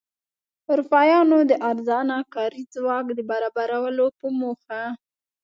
اروپایانو 0.71 1.37
د 1.49 1.51
ارزانه 1.69 2.17
کاري 2.33 2.61
ځواک 2.73 3.05
د 3.17 3.19
برابرولو 3.31 4.05
په 4.19 4.27
موخه. 4.39 4.83